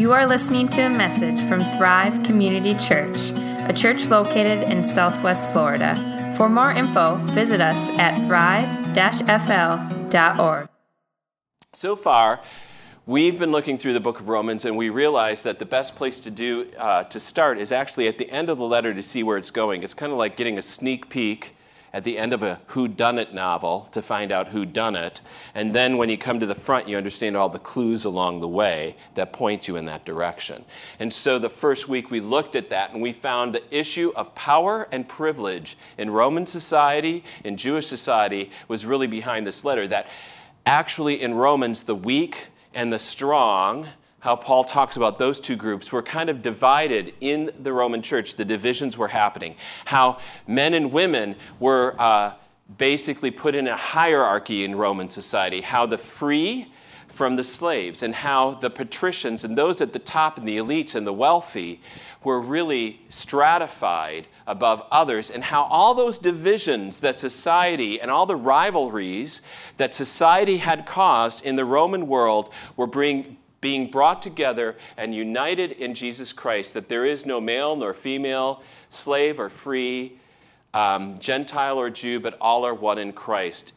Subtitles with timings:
[0.00, 3.18] You are listening to a message from Thrive Community Church,
[3.68, 5.94] a church located in Southwest Florida.
[6.38, 8.88] For more info, visit us at thrive-fl.org.
[11.74, 12.40] So far,
[13.04, 16.18] we've been looking through the book of Romans, and we realize that the best place
[16.20, 19.22] to do uh, to start is actually at the end of the letter to see
[19.22, 19.82] where it's going.
[19.82, 21.54] It's kind of like getting a sneak peek
[21.92, 25.20] at the end of a who done it novel to find out who done it.
[25.54, 28.48] And then when you come to the front you understand all the clues along the
[28.48, 30.64] way that point you in that direction.
[30.98, 34.34] And so the first week we looked at that and we found the issue of
[34.34, 40.08] power and privilege in roman society in jewish society was really behind this letter that
[40.66, 43.86] actually in romans the weak and the strong
[44.20, 48.36] how Paul talks about those two groups were kind of divided in the Roman church.
[48.36, 49.56] The divisions were happening.
[49.86, 52.34] How men and women were uh,
[52.76, 55.62] basically put in a hierarchy in Roman society.
[55.62, 56.66] How the free
[57.08, 60.94] from the slaves, and how the patricians and those at the top and the elites
[60.94, 61.80] and the wealthy
[62.22, 68.36] were really stratified above others, and how all those divisions that society and all the
[68.36, 69.42] rivalries
[69.76, 75.72] that society had caused in the Roman world were being being brought together and united
[75.72, 80.18] in Jesus Christ, that there is no male nor female, slave or free,
[80.72, 83.74] um, Gentile or Jew, but all are one in Christ.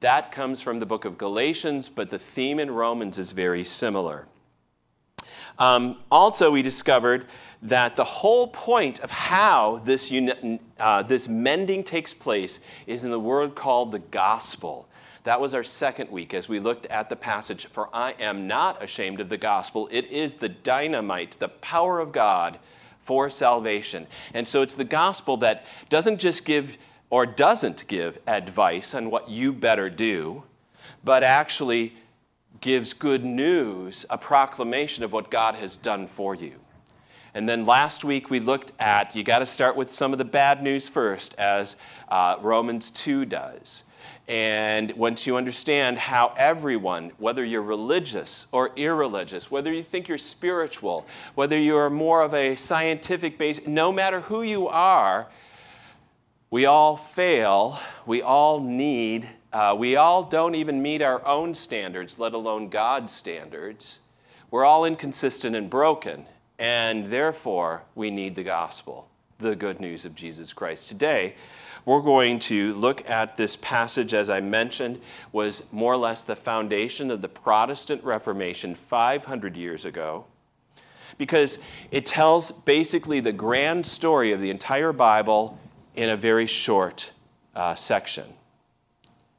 [0.00, 4.26] That comes from the book of Galatians, but the theme in Romans is very similar.
[5.58, 7.26] Um, also, we discovered
[7.62, 10.12] that the whole point of how this,
[10.78, 14.88] uh, this mending takes place is in the word called the gospel.
[15.26, 18.80] That was our second week as we looked at the passage, For I am not
[18.80, 19.88] ashamed of the gospel.
[19.90, 22.60] It is the dynamite, the power of God
[23.02, 24.06] for salvation.
[24.34, 26.78] And so it's the gospel that doesn't just give
[27.10, 30.44] or doesn't give advice on what you better do,
[31.02, 31.96] but actually
[32.60, 36.54] gives good news, a proclamation of what God has done for you.
[37.34, 40.24] And then last week we looked at, you got to start with some of the
[40.24, 41.74] bad news first, as
[42.10, 43.82] uh, Romans 2 does.
[44.28, 50.18] And once you understand how everyone, whether you're religious or irreligious, whether you think you're
[50.18, 51.06] spiritual,
[51.36, 55.28] whether you're more of a scientific base, no matter who you are,
[56.50, 57.78] we all fail.
[58.04, 63.12] We all need, uh, we all don't even meet our own standards, let alone God's
[63.12, 64.00] standards.
[64.50, 66.24] We're all inconsistent and broken,
[66.58, 69.08] and therefore we need the gospel,
[69.38, 70.88] the good news of Jesus Christ.
[70.88, 71.34] Today,
[71.86, 76.34] we're going to look at this passage, as I mentioned, was more or less the
[76.34, 80.24] foundation of the Protestant Reformation 500 years ago,
[81.16, 81.60] because
[81.92, 85.58] it tells basically the grand story of the entire Bible
[85.94, 87.12] in a very short
[87.54, 88.26] uh, section.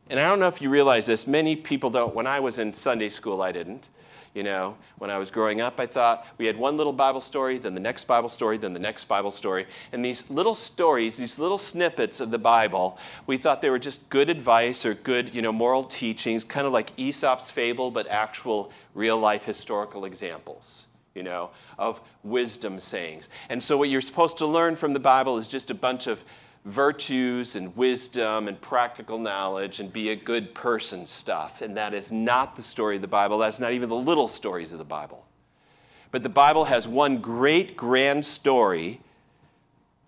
[0.10, 2.16] And I don't know if you realize this, many people don't.
[2.16, 3.90] When I was in Sunday school, I didn't.
[4.34, 7.58] You know, when I was growing up, I thought we had one little Bible story,
[7.58, 9.66] then the next Bible story, then the next Bible story.
[9.92, 14.10] And these little stories, these little snippets of the Bible, we thought they were just
[14.10, 18.72] good advice or good, you know, moral teachings, kind of like Aesop's fable, but actual
[18.94, 20.88] real life historical examples
[21.18, 21.50] you know,
[21.80, 23.28] of wisdom sayings.
[23.50, 26.24] And so, what you're supposed to learn from the Bible is just a bunch of
[26.66, 31.62] virtues and wisdom and practical knowledge and be a good person stuff.
[31.62, 33.38] And that is not the story of the Bible.
[33.38, 35.26] That's not even the little stories of the Bible.
[36.12, 39.02] But the Bible has one great grand story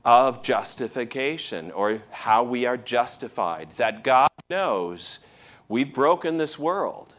[0.05, 3.71] of justification or how we are justified.
[3.71, 5.19] That God knows
[5.67, 7.15] we've broken this world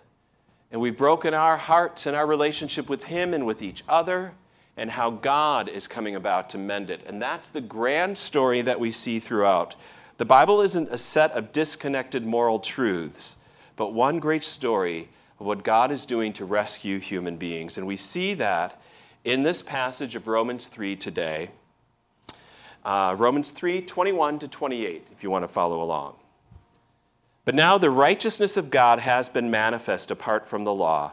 [0.72, 4.34] and we've broken our hearts and our relationship with Him and with each other
[4.80, 7.02] and how God is coming about to mend it.
[7.06, 9.76] And that's the grand story that we see throughout.
[10.16, 13.36] The Bible isn't a set of disconnected moral truths,
[13.76, 17.76] but one great story of what God is doing to rescue human beings.
[17.76, 18.80] And we see that
[19.22, 21.50] in this passage of Romans 3 today.
[22.82, 26.14] Uh, Romans 3 21 to 28, if you want to follow along.
[27.44, 31.12] But now the righteousness of God has been manifest apart from the law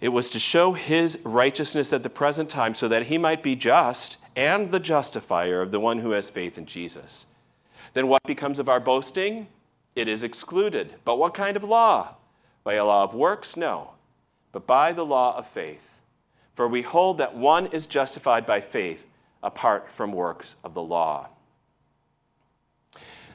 [0.00, 3.56] it was to show his righteousness at the present time so that he might be
[3.56, 7.26] just and the justifier of the one who has faith in Jesus.
[7.92, 9.46] Then what becomes of our boasting?
[9.94, 10.94] It is excluded.
[11.04, 12.16] But what kind of law?
[12.64, 13.56] By a law of works?
[13.56, 13.90] No,
[14.52, 16.00] but by the law of faith.
[16.54, 19.06] For we hold that one is justified by faith
[19.42, 21.28] apart from works of the law.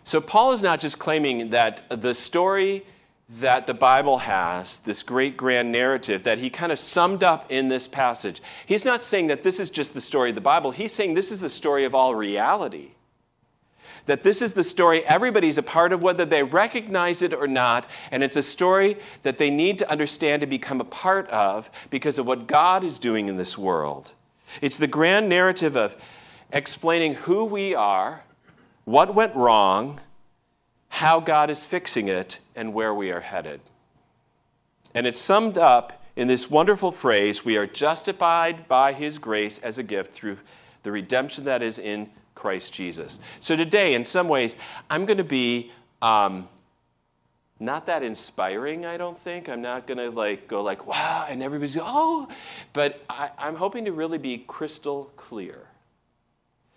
[0.03, 2.83] So, Paul is not just claiming that the story
[3.37, 7.67] that the Bible has, this great grand narrative that he kind of summed up in
[7.67, 8.41] this passage.
[8.65, 11.31] He's not saying that this is just the story of the Bible, he's saying this
[11.31, 12.91] is the story of all reality.
[14.05, 17.87] That this is the story everybody's a part of, whether they recognize it or not,
[18.09, 22.17] and it's a story that they need to understand and become a part of because
[22.17, 24.13] of what God is doing in this world.
[24.61, 25.95] It's the grand narrative of
[26.51, 28.23] explaining who we are,
[28.85, 29.99] what went wrong,
[30.99, 33.61] how God is fixing it, and where we are headed.
[34.93, 39.77] And it's summed up in this wonderful phrase we are justified by his grace as
[39.77, 40.37] a gift through
[40.83, 43.19] the redemption that is in Christ Jesus.
[43.39, 44.57] So today, in some ways,
[44.89, 45.71] I'm going to be.
[46.01, 46.49] Um,
[47.61, 49.47] not that inspiring, I don't think.
[49.47, 52.27] I'm not going to like go like, wow, and everybody's oh,
[52.73, 55.67] but I, I'm hoping to really be crystal clear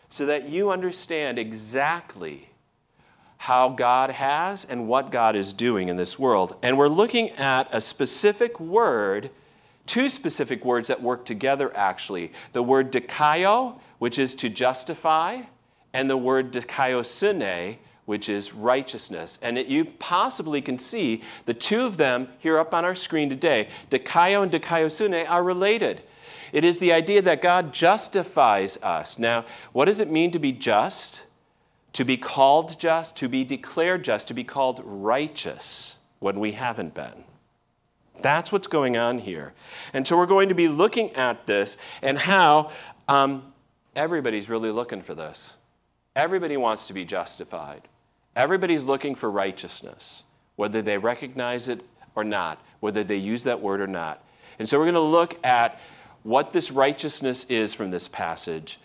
[0.08, 2.48] so that you understand exactly
[3.42, 6.54] how God has and what God is doing in this world.
[6.62, 9.30] And we're looking at a specific word,
[9.84, 12.30] two specific words that work together actually.
[12.52, 15.40] The word dikaio, which is to justify,
[15.92, 19.40] and the word dikaiosune, which is righteousness.
[19.42, 23.28] And it, you possibly can see the two of them here up on our screen
[23.28, 26.02] today, dikaio and dikaiosune, are related.
[26.52, 29.18] It is the idea that God justifies us.
[29.18, 31.26] Now, what does it mean to be just?
[31.94, 36.94] To be called just, to be declared just, to be called righteous when we haven't
[36.94, 37.24] been.
[38.22, 39.52] That's what's going on here.
[39.92, 42.70] And so we're going to be looking at this and how
[43.08, 43.52] um,
[43.96, 45.54] everybody's really looking for this.
[46.14, 47.82] Everybody wants to be justified.
[48.36, 50.24] Everybody's looking for righteousness,
[50.56, 51.82] whether they recognize it
[52.14, 54.24] or not, whether they use that word or not.
[54.58, 55.80] And so we're going to look at
[56.22, 58.78] what this righteousness is from this passage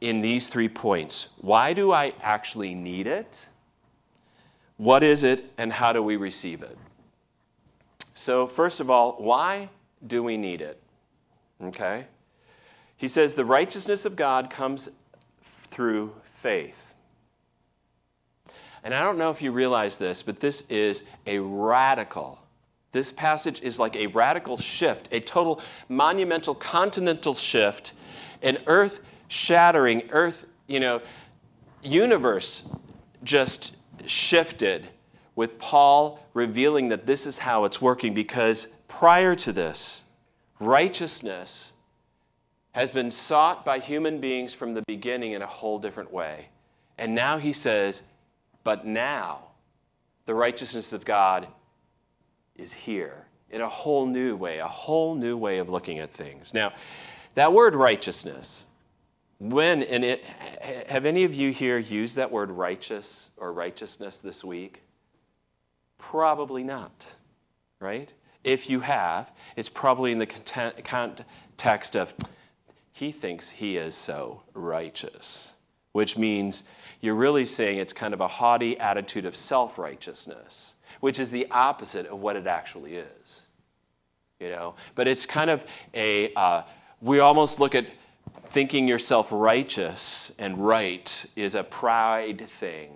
[0.00, 1.28] in these three points.
[1.40, 3.48] Why do I actually need it?
[4.76, 6.76] What is it, and how do we receive it?
[8.14, 9.68] So, first of all, why
[10.06, 10.80] do we need it?
[11.62, 12.06] Okay?
[12.96, 14.90] He says the righteousness of God comes
[15.42, 16.94] through faith.
[18.82, 22.38] And I don't know if you realize this, but this is a radical
[22.94, 27.92] this passage is like a radical shift, a total monumental continental shift,
[28.40, 29.00] an earth
[29.34, 31.02] shattering, earth, you know,
[31.82, 32.72] universe
[33.22, 33.76] just
[34.06, 34.86] shifted
[35.34, 40.04] with Paul revealing that this is how it's working because prior to this,
[40.60, 41.72] righteousness
[42.72, 46.46] has been sought by human beings from the beginning in a whole different way.
[46.96, 48.02] And now he says,
[48.62, 49.40] but now
[50.26, 51.48] the righteousness of God
[52.54, 56.54] is here in a whole new way, a whole new way of looking at things.
[56.54, 56.72] Now,
[57.34, 58.66] that word righteousness,
[59.52, 60.24] when and it
[60.88, 64.82] have any of you here used that word righteous or righteousness this week?
[65.98, 67.06] Probably not,
[67.80, 68.12] right?
[68.42, 72.14] If you have, it's probably in the context of
[72.92, 75.54] he thinks he is so righteous,
[75.92, 76.64] which means
[77.00, 81.46] you're really saying it's kind of a haughty attitude of self righteousness which is the
[81.50, 83.42] opposite of what it actually is.
[84.40, 86.62] You know, but it's kind of a, uh,
[87.00, 87.86] we almost look at
[88.34, 92.92] thinking yourself righteous and right is a pride thing.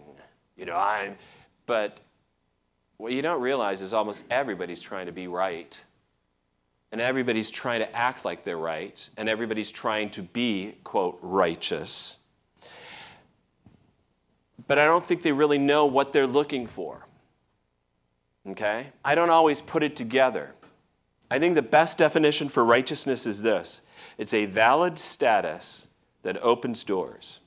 [0.57, 1.17] You know, I'm,
[1.67, 1.99] but
[2.97, 5.79] what you don't realize is almost everybody's trying to be right.
[6.91, 9.09] And everybody's trying to act like they're right.
[9.17, 12.17] And everybody's trying to be, quote, righteous.
[14.67, 17.07] But I don't think they really know what they're looking for.
[18.49, 18.89] Okay?
[19.05, 20.55] I don't always put it together.
[21.31, 23.83] I think the best definition for righteousness is this
[24.19, 25.89] it's a valid status
[26.23, 27.39] that opens doors.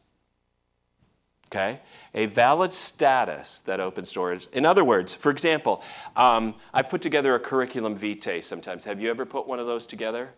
[1.48, 1.82] Okay?
[2.14, 4.48] A valid status that opens doors.
[4.54, 5.84] In other words, for example,
[6.16, 8.86] um, I've put together a curriculum vitae sometimes.
[8.86, 10.30] Have you ever put one of those together?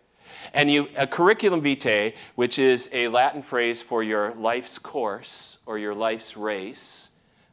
[0.52, 5.78] And you, a curriculum vitae, which is a Latin phrase for your life's course or
[5.78, 7.10] your life's race,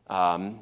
[0.10, 0.62] um,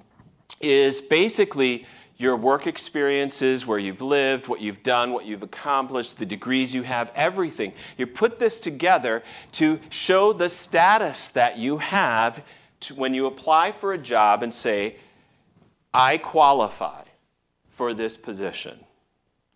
[0.60, 1.86] is basically
[2.20, 6.84] your work experiences, where you've lived, what you've done, what you've accomplished, the degrees you
[6.84, 7.74] have, everything.
[7.98, 9.24] You put this together
[9.54, 12.44] to show the status that you have
[12.96, 14.98] when you apply for a job and say,
[15.94, 17.04] I qualify
[17.70, 18.84] for this position.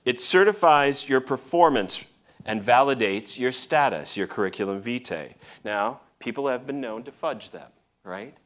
[0.05, 2.05] It certifies your performance
[2.45, 5.35] and validates your status, your curriculum vitae.
[5.65, 7.69] Now, people have been known to fudge them,
[8.05, 8.37] right?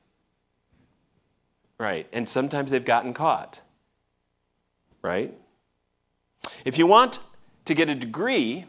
[1.79, 3.61] Right, and sometimes they've gotten caught
[5.01, 5.33] right?
[6.65, 7.19] If you want
[7.65, 8.65] to get a degree,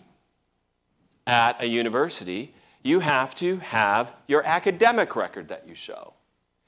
[1.29, 6.15] at a university, you have to have your academic record that you show.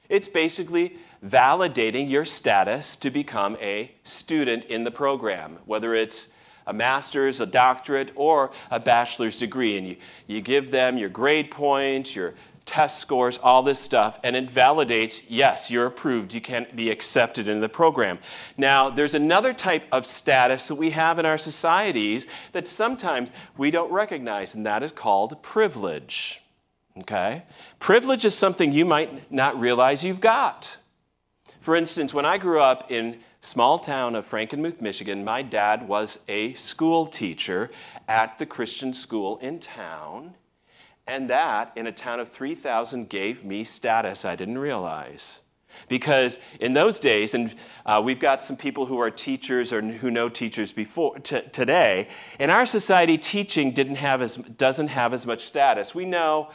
[0.08, 6.28] It's basically validating your status to become a student in the program, whether it's
[6.66, 9.78] a master's, a doctorate, or a bachelor's degree.
[9.78, 12.34] And you, you give them your grade points, your
[12.70, 17.48] test scores, all this stuff, and it validates yes, you're approved, you can be accepted
[17.48, 18.16] into the program.
[18.56, 23.72] Now, there's another type of status that we have in our societies that sometimes we
[23.72, 26.42] don't recognize, and that is called privilege.
[27.00, 27.42] Okay?
[27.80, 30.76] Privilege is something you might not realize you've got.
[31.60, 36.20] For instance, when I grew up in small town of Frankenmuth, Michigan, my dad was
[36.28, 37.68] a school teacher
[38.06, 40.34] at the Christian school in town.
[41.10, 45.40] And that, in a town of 3,000, gave me status I didn't realize.
[45.88, 47.52] Because in those days, and
[47.84, 52.06] uh, we've got some people who are teachers or who know teachers before t- today,
[52.38, 55.96] in our society, teaching didn't have as, doesn't have as much status.
[55.96, 56.50] We know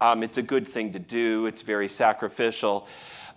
[0.00, 2.86] um, it's a good thing to do, it's very sacrificial.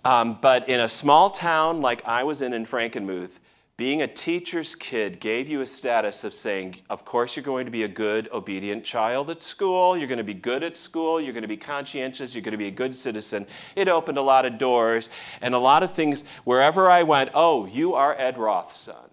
[0.04, 3.40] Um, but in a small town like I was in in Frankenmuth,
[3.80, 7.70] being a teacher's kid gave you a status of saying, of course, you're going to
[7.70, 9.96] be a good, obedient child at school.
[9.96, 11.18] You're going to be good at school.
[11.18, 12.34] You're going to be conscientious.
[12.34, 13.46] You're going to be a good citizen.
[13.74, 15.08] It opened a lot of doors
[15.40, 16.24] and a lot of things.
[16.44, 19.08] Wherever I went, oh, you are Ed Roth's son.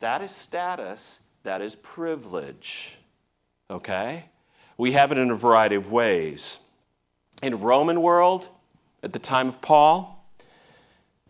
[0.00, 1.20] That is status.
[1.44, 2.96] That is privilege.
[3.70, 4.24] Okay?
[4.78, 6.58] We have it in a variety of ways.
[7.40, 8.48] In Roman world,
[9.04, 10.28] at the time of Paul,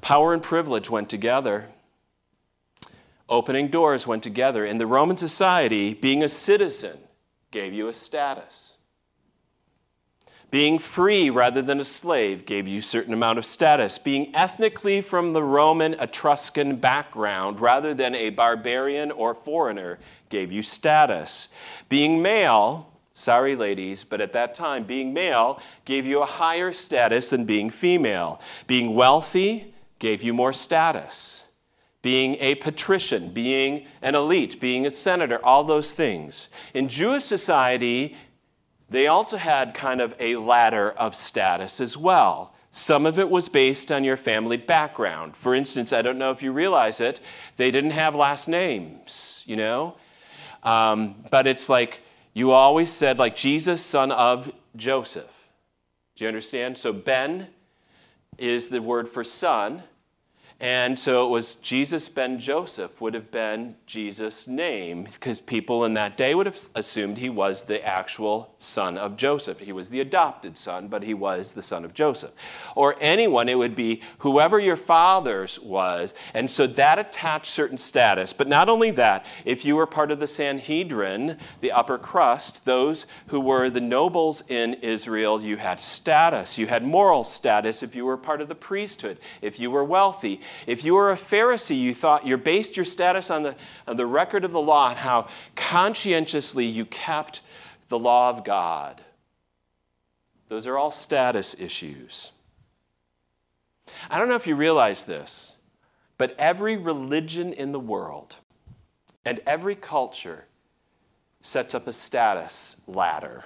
[0.01, 1.69] power and privilege went together
[3.31, 4.67] opening doors went together.
[4.67, 6.99] In the Roman society, being a citizen
[7.51, 8.77] gave you a status.
[10.51, 13.99] Being free rather than a slave gave you a certain amount of status.
[13.99, 20.63] Being ethnically from the Roman Etruscan background rather than a barbarian or foreigner gave you
[20.63, 21.51] status.
[21.89, 27.31] Being male, sorry ladies, but at that time, being male gave you a higher status
[27.31, 28.41] than being female.
[28.67, 31.50] Being wealthy gave you more status
[32.03, 36.49] being a patrician, being an elite, being a senator, all those things.
[36.73, 38.17] In Jewish society,
[38.89, 42.55] they also had kind of a ladder of status as well.
[42.71, 45.37] Some of it was based on your family background.
[45.37, 47.21] For instance, I don't know if you realize it,
[47.57, 49.97] they didn't have last names, you know?
[50.63, 52.03] Um, but it's like
[52.33, 55.31] you always said, like Jesus, son of Joseph.
[56.17, 56.79] Do you understand?
[56.79, 57.49] So Ben
[58.39, 59.83] is the word for son.
[60.63, 65.95] And so it was Jesus ben Joseph would have been Jesus' name because people in
[65.95, 69.61] that day would have assumed he was the actual son of Joseph.
[69.61, 72.33] He was the adopted son, but he was the son of Joseph.
[72.77, 76.13] Or anyone, it would be whoever your father's was.
[76.35, 78.35] And so that attached certain status.
[78.35, 83.07] But not only that, if you were part of the Sanhedrin, the upper crust, those
[83.29, 86.59] who were the nobles in Israel, you had status.
[86.59, 90.43] You had moral status if you were part of the priesthood, if you were wealthy
[90.67, 94.07] if you were a Pharisee, you thought you based your status on the, on the
[94.07, 97.41] record of the law and how conscientiously you kept
[97.89, 99.01] the law of God.
[100.49, 102.33] Those are all status issues.
[104.11, 105.57] I don't know if you realize this,
[106.19, 108.37] but every religion in the world
[109.25, 110.47] and every culture
[111.41, 113.45] sets up a status ladder.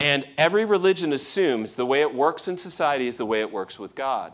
[0.00, 3.78] And every religion assumes the way it works in society is the way it works
[3.78, 4.32] with God.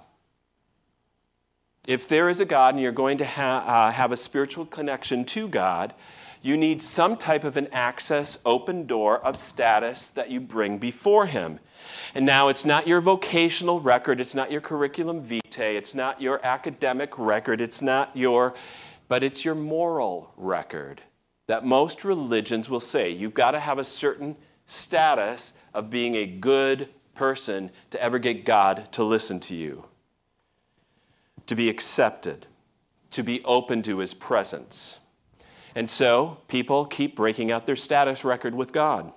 [1.86, 5.24] If there is a God and you're going to ha- uh, have a spiritual connection
[5.26, 5.94] to God,
[6.40, 11.26] you need some type of an access, open door of status that you bring before
[11.26, 11.60] Him.
[12.14, 16.40] And now it's not your vocational record, it's not your curriculum vitae, it's not your
[16.44, 18.54] academic record, it's not your,
[19.08, 21.02] but it's your moral record
[21.46, 24.36] that most religions will say you've got to have a certain
[24.66, 29.84] status of being a good person to ever get God to listen to you
[31.46, 32.46] to be accepted,
[33.10, 35.00] to be open to his presence.
[35.74, 39.12] And so people keep breaking out their status record with God.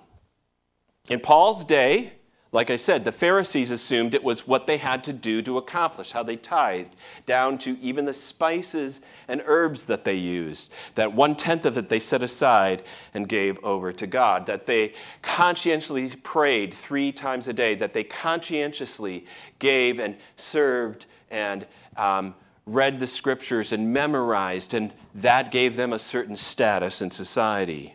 [1.08, 2.12] In Paul's day,
[2.50, 6.12] like I said, the Pharisees assumed it was what they had to do to accomplish,
[6.12, 10.72] how they tithed, down to even the spices and herbs that they used.
[10.94, 14.46] That one tenth of it they set aside and gave over to God.
[14.46, 17.74] That they conscientiously prayed three times a day.
[17.74, 19.26] That they conscientiously
[19.58, 21.66] gave and served and
[21.98, 22.34] um,
[22.66, 27.94] read the scriptures and memorized, and that gave them a certain status in society.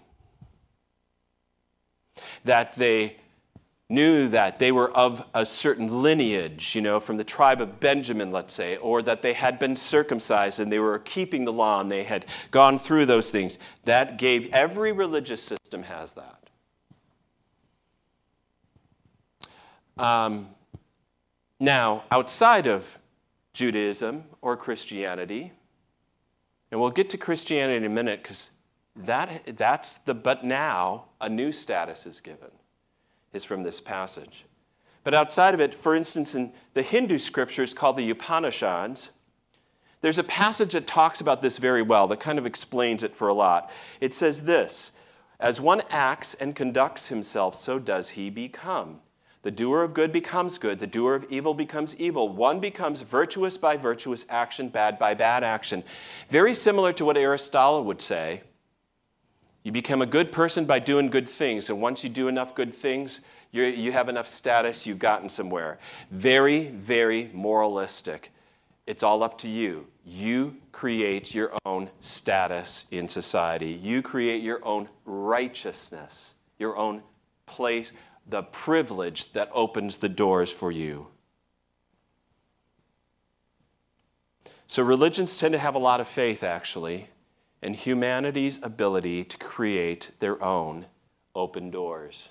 [2.44, 3.18] That they
[3.90, 8.32] knew that they were of a certain lineage, you know, from the tribe of Benjamin,
[8.32, 11.92] let's say, or that they had been circumcised and they were keeping the law and
[11.92, 13.60] they had gone through those things.
[13.84, 16.40] That gave, every religious system has that.
[19.98, 20.50] Um,
[21.60, 22.98] now, outside of
[23.54, 25.52] Judaism or Christianity,
[26.72, 28.52] and we'll get to Christianity in a minute because
[28.96, 32.52] that, that's the but now a new status is given
[33.32, 34.46] is from this passage.
[35.04, 39.12] But outside of it, for instance, in the Hindu scriptures called the Upanishads,
[40.02, 43.28] there's a passage that talks about this very well, that kind of explains it for
[43.28, 43.72] a lot.
[44.02, 45.00] It says this
[45.40, 49.02] As one acts and conducts himself, so does he become.
[49.44, 52.30] The doer of good becomes good, the doer of evil becomes evil.
[52.30, 55.84] One becomes virtuous by virtuous action, bad by bad action.
[56.30, 58.44] Very similar to what Aristotle would say
[59.64, 61.70] you become a good person by doing good things.
[61.70, 63.22] And once you do enough good things,
[63.52, 65.80] you have enough status, you've gotten somewhere.
[66.12, 68.32] Very, very moralistic.
[68.86, 69.88] It's all up to you.
[70.04, 77.02] You create your own status in society, you create your own righteousness, your own
[77.46, 77.94] place,
[78.28, 81.08] the privilege that opens the doors for you.
[84.68, 87.10] So, religions tend to have a lot of faith, actually
[87.64, 90.86] in humanity's ability to create their own
[91.34, 92.30] open doors.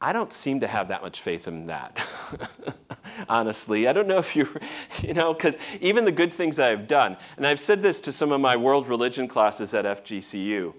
[0.00, 2.00] I don't seem to have that much faith in that,
[3.28, 3.88] honestly.
[3.88, 4.48] I don't know if you,
[5.02, 8.30] you know, because even the good things I've done, and I've said this to some
[8.30, 10.74] of my world religion classes at FGCU,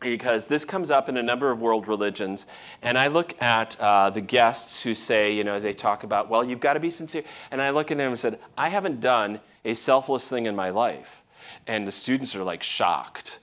[0.00, 2.46] because this comes up in a number of world religions,
[2.82, 6.44] and I look at uh, the guests who say, you know, they talk about, well,
[6.44, 9.40] you've got to be sincere, and I look at them and said, I haven't done
[9.64, 11.22] a selfless thing in my life
[11.66, 13.40] and the students are like shocked.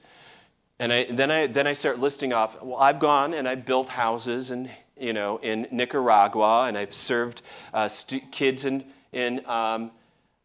[0.80, 3.90] And I, then, I, then I start listing off, well, I've gone and I've built
[3.90, 7.42] houses in, you know, in Nicaragua, and I've served
[7.74, 7.90] uh,
[8.32, 9.92] kids in, in um,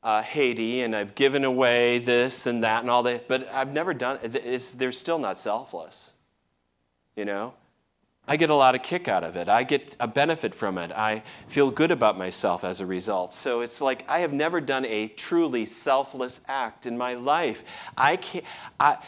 [0.03, 3.93] uh, Haiti, and I've given away this and that and all that, but I've never
[3.95, 4.79] done it.
[4.79, 6.13] They're still not selfless,
[7.17, 7.55] you know?
[8.31, 9.49] I get a lot of kick out of it.
[9.49, 10.93] I get a benefit from it.
[10.93, 13.33] I feel good about myself as a result.
[13.33, 17.65] So it's like I have never done a truly selfless act in my life.
[17.97, 18.45] I can't.
[18.79, 18.99] I,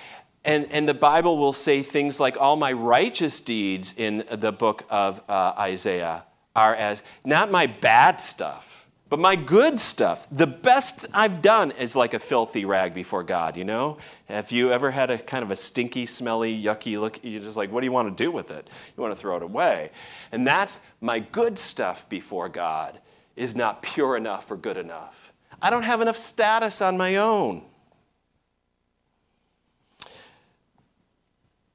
[0.43, 4.85] and, and the Bible will say things like, all my righteous deeds in the book
[4.89, 6.25] of uh, Isaiah
[6.57, 8.70] are as, not my bad stuff,
[9.11, 13.57] but my good stuff, the best I've done is like a filthy rag before God,
[13.57, 13.99] you know?
[14.29, 17.19] Have you ever had a kind of a stinky, smelly, yucky look?
[17.25, 18.69] You're just like, what do you want to do with it?
[18.97, 19.91] You want to throw it away.
[20.31, 23.01] And that's my good stuff before God
[23.35, 25.33] is not pure enough or good enough.
[25.61, 27.65] I don't have enough status on my own.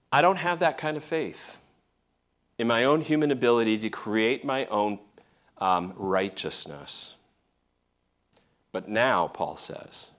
[0.10, 1.58] I don't have that kind of faith
[2.58, 5.00] in my own human ability to create my own
[5.58, 7.16] um, righteousness.
[8.76, 10.12] But now, Paul says,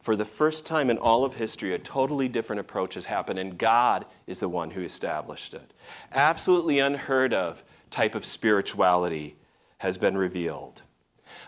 [0.00, 3.56] for the first time in all of history, a totally different approach has happened, and
[3.56, 5.72] God is the one who established it.
[6.10, 9.36] Absolutely unheard of type of spirituality
[9.78, 10.82] has been revealed.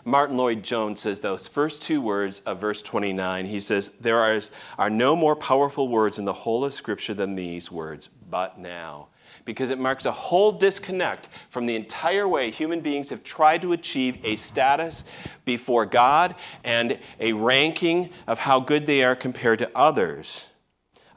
[0.05, 4.39] Martyn Lloyd-Jones says those first two words of verse 29, he says, There are,
[4.77, 9.09] are no more powerful words in the whole of Scripture than these words, but now
[9.45, 13.71] because it marks a whole disconnect from the entire way human beings have tried to
[13.71, 15.03] achieve a status
[15.45, 20.47] before God and a ranking of how good they are compared to others.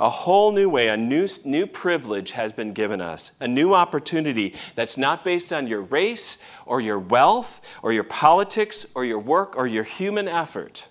[0.01, 4.55] A whole new way, a new, new privilege has been given us, a new opportunity
[4.77, 9.57] that's not based on your race or your wealth or your politics or your work
[9.57, 10.87] or your human effort.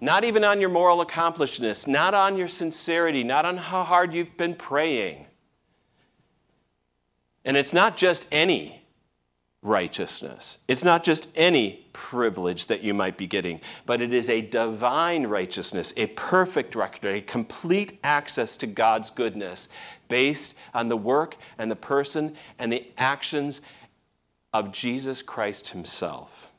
[0.00, 4.36] Not even on your moral accomplishments, not on your sincerity, not on how hard you've
[4.36, 5.26] been praying
[7.44, 8.80] and it's not just any
[9.62, 14.42] righteousness, it's not just any privilege that you might be getting, but it is a
[14.42, 19.68] divine righteousness, a perfect record, a complete access to God's goodness
[20.08, 23.62] based on the work and the person and the actions
[24.52, 26.52] of Jesus Christ Himself.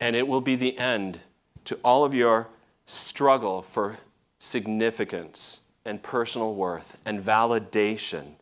[0.00, 1.20] And it will be the end
[1.66, 2.48] to all of your
[2.84, 3.98] struggle for
[4.38, 8.34] significance and personal worth and validation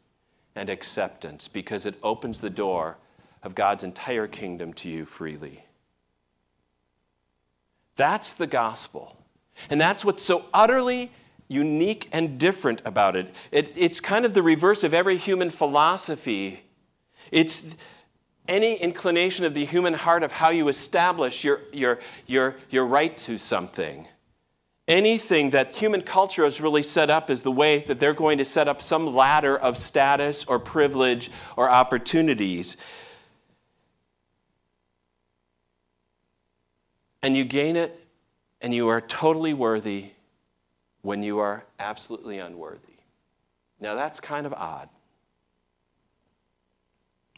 [0.54, 2.96] and acceptance because it opens the door
[3.42, 5.64] of God's entire kingdom to you freely.
[7.96, 9.16] That's the gospel.
[9.70, 11.10] And that's what's so utterly
[11.48, 13.34] unique and different about it.
[13.50, 13.72] it.
[13.76, 16.64] It's kind of the reverse of every human philosophy.
[17.30, 17.76] It's
[18.48, 23.16] any inclination of the human heart of how you establish your, your, your, your right
[23.18, 24.08] to something.
[24.92, 28.44] Anything that human culture has really set up is the way that they're going to
[28.44, 32.76] set up some ladder of status or privilege or opportunities.
[37.22, 38.05] And you gain it,
[38.61, 40.11] and you are totally worthy
[41.00, 42.98] when you are absolutely unworthy.
[43.81, 44.88] Now, that's kind of odd.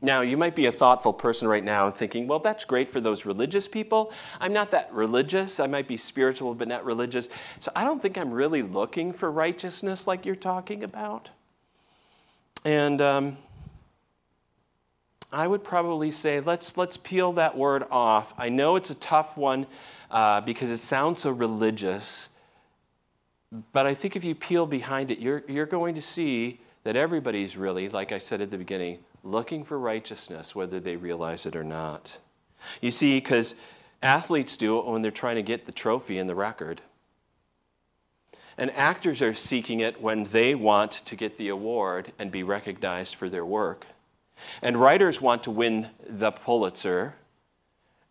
[0.05, 3.01] Now, you might be a thoughtful person right now and thinking, well, that's great for
[3.01, 4.13] those religious people.
[4.39, 5.59] I'm not that religious.
[5.59, 7.31] I might be spiritual, but not religious.
[7.59, 11.31] So I don't think I'm really looking for righteousness like you're talking about.
[12.67, 13.39] And um,
[15.33, 18.35] I would probably say, let's, let's peel that word off.
[18.37, 19.67] I know it's a tough one
[20.11, 22.29] uh, because it sounds so religious.
[23.73, 27.57] But I think if you peel behind it, you're, you're going to see that everybody's
[27.57, 31.65] really, like I said at the beginning, looking for righteousness, whether they realize it or
[31.65, 32.19] not.
[32.81, 33.55] You see, because
[34.03, 36.83] athletes do it when they're trying to get the trophy and the record.
[38.57, 43.17] And actors are seeking it when they want to get the award and be recognized
[43.17, 43.87] for their work.
[44.63, 47.15] And writers want to win the Pulitzer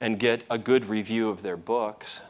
[0.02, 2.22] and get a good review of their books.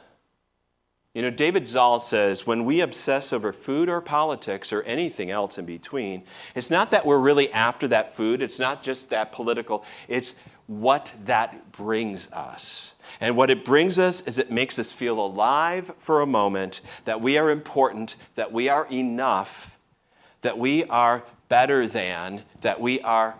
[1.14, 5.60] You know, David Zahl says when we obsess over food or politics or anything else
[5.60, 6.24] in between,
[6.56, 11.14] it's not that we're really after that food, it's not just that political, it's what
[11.26, 12.96] that brings us.
[13.22, 17.22] And what it brings us is it makes us feel alive for a moment, that
[17.22, 19.78] we are important, that we are enough,
[20.42, 23.36] that we are better than, that we are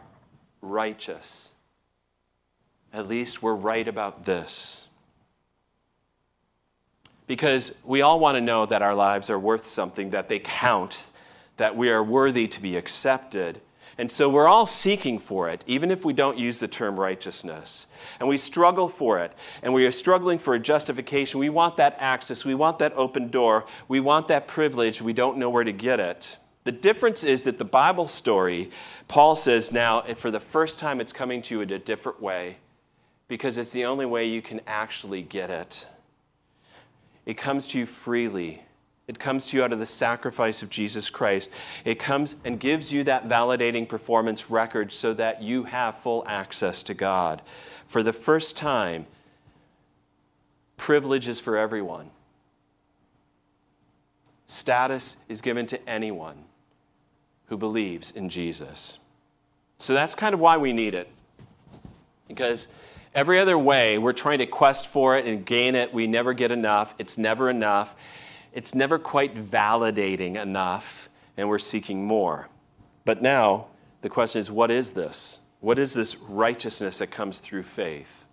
[0.62, 1.54] righteous.
[2.94, 4.88] At least we're right about this.
[7.28, 11.12] Because we all want to know that our lives are worth something, that they count,
[11.58, 13.62] that we are worthy to be accepted.
[13.98, 17.88] And so we're all seeking for it, even if we don't use the term righteousness.
[18.20, 19.34] And we struggle for it.
[19.62, 21.40] And we are struggling for a justification.
[21.40, 22.44] We want that access.
[22.44, 23.66] We want that open door.
[23.88, 25.02] We want that privilege.
[25.02, 26.38] We don't know where to get it.
[26.64, 28.72] The difference is that the Bible story,
[29.08, 32.58] Paul says now, for the first time, it's coming to you in a different way
[33.28, 35.86] because it's the only way you can actually get it.
[37.26, 38.62] It comes to you freely.
[39.08, 41.52] It comes to you out of the sacrifice of Jesus Christ.
[41.84, 46.84] It comes and gives you that validating performance record so that you have full access
[46.84, 47.42] to God.
[47.86, 49.06] For the first time,
[50.78, 52.10] privilege is for everyone.
[54.48, 56.46] Status is given to anyone
[57.48, 59.00] who believes in Jesus.
[59.80, 61.10] So that's kind of why we need it.
[62.28, 62.68] Because
[63.16, 65.94] Every other way, we're trying to quest for it and gain it.
[65.94, 66.96] We never get enough.
[66.98, 67.96] It's never enough.
[68.54, 72.50] It's never quite validating enough, and we're seeking more.
[73.06, 73.68] But now,
[74.02, 75.40] the question is what is this?
[75.60, 78.26] What is this righteousness that comes through faith?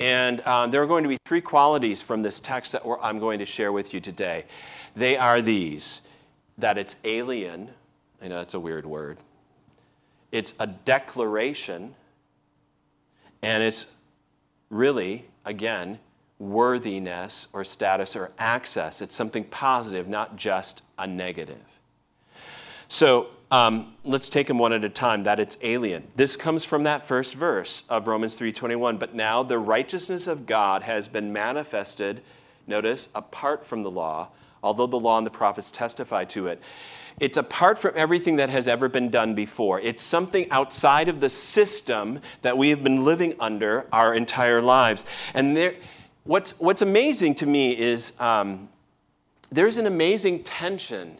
[0.00, 3.38] And um, there are going to be three qualities from this text that I'm going
[3.38, 4.44] to share with you today.
[4.94, 6.02] They are these
[6.58, 7.70] that it's alien,
[8.20, 9.18] I know it's a weird word,
[10.32, 11.94] it's a declaration
[13.42, 13.92] and it's
[14.70, 15.98] really, again,
[16.38, 19.02] worthiness or status or access.
[19.02, 21.56] It's something positive, not just a negative.
[22.88, 25.24] So um, let's take them one at a time.
[25.24, 26.06] That it's alien.
[26.16, 28.98] This comes from that first verse of Romans 3:21.
[28.98, 32.22] But now the righteousness of God has been manifested.
[32.66, 34.28] Notice apart from the law,
[34.62, 36.60] although the law and the prophets testify to it.
[37.20, 39.80] It's apart from everything that has ever been done before.
[39.80, 45.04] It's something outside of the system that we have been living under our entire lives.
[45.34, 45.74] And there,
[46.24, 48.68] what's, what's amazing to me is um,
[49.50, 51.18] there's an amazing tension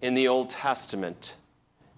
[0.00, 1.36] in the Old Testament,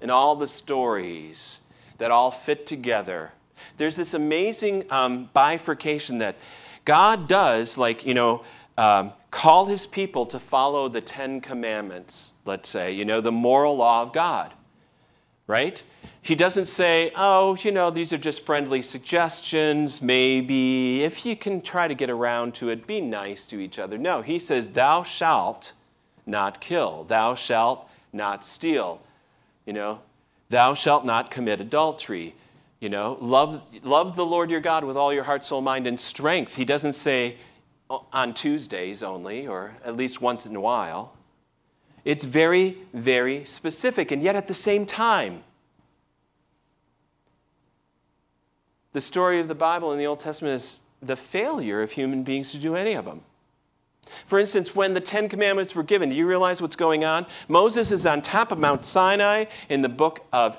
[0.01, 1.65] in all the stories
[1.99, 3.33] that all fit together.
[3.77, 6.37] There's this amazing um, bifurcation that
[6.85, 8.45] God does, like, you know,
[8.79, 13.77] um, call his people to follow the Ten Commandments, let's say, you know, the moral
[13.77, 14.55] law of God,
[15.49, 15.83] right?
[16.23, 21.61] He doesn't say, oh, you know, these are just friendly suggestions, maybe, if you can
[21.61, 23.99] try to get around to it, be nice to each other.
[23.99, 25.73] No, he says, thou shalt
[26.25, 29.01] not kill, thou shalt not steal,
[29.67, 30.01] you know,
[30.51, 32.35] thou shalt not commit adultery.
[32.81, 35.99] You know, love, love the Lord your God with all your heart, soul, mind, and
[35.99, 36.55] strength.
[36.55, 37.35] He doesn't say,
[37.91, 41.15] on Tuesdays only, or at least once in a while.
[42.05, 45.43] It's very, very specific, and yet at the same time,
[48.93, 52.51] the story of the Bible in the Old Testament is the failure of human beings
[52.53, 53.23] to do any of them.
[54.27, 57.27] For instance, when the Ten Commandments were given, do you realize what's going on?
[57.47, 60.59] Moses is on top of Mount Sinai in the book of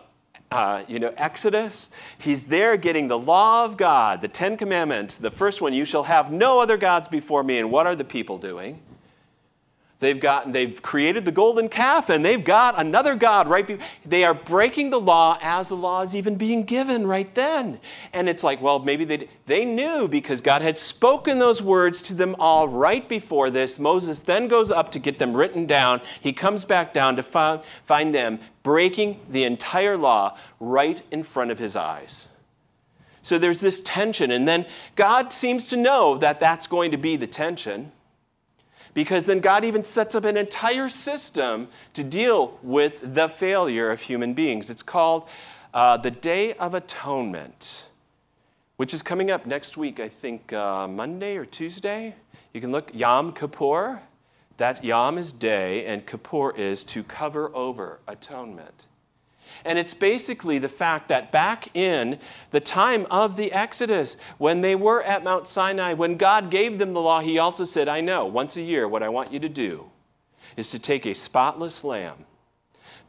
[0.52, 1.92] uh, you know, Exodus.
[2.18, 5.18] He's there getting the law of God, the Ten Commandments.
[5.18, 7.60] The first one, you shall have no other gods before me.
[7.60, 8.82] And what are the people doing?
[10.00, 13.68] They've gotten, they've created the golden calf and they've got another God right.
[13.68, 17.82] Be- they are breaking the law as the law is even being given right then.
[18.14, 22.14] And it's like, well, maybe they, they knew because God had spoken those words to
[22.14, 23.78] them all right before this.
[23.78, 26.00] Moses then goes up to get them written down.
[26.22, 31.52] He comes back down to find, find them breaking the entire law right in front
[31.52, 32.30] of his eyes.
[33.22, 34.32] So there's this tension.
[34.32, 37.92] And then God seems to know that that's going to be the tension
[38.94, 44.02] because then God even sets up an entire system to deal with the failure of
[44.02, 44.70] human beings.
[44.70, 45.28] It's called
[45.74, 47.90] uh, the Day of Atonement,
[48.78, 52.16] which is coming up next week, I think uh, Monday or Tuesday.
[52.54, 54.02] You can look, Yom Kippur.
[54.58, 58.88] That Yom is day, and Kippur is to cover over atonement.
[59.66, 62.20] And it's basically the fact that back in
[62.52, 66.94] the time of the Exodus, when they were at Mount Sinai, when God gave them
[66.94, 69.50] the law, He also said, I know, once a year, what I want you to
[69.50, 69.90] do
[70.58, 72.26] is to take a spotless lamb,